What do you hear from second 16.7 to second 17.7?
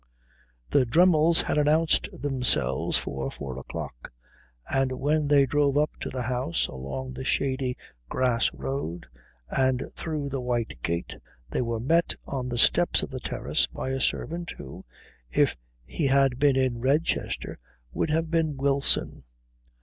Redchester,